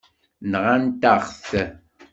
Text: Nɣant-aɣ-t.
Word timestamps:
Nɣant-aɣ-t. 0.51 1.47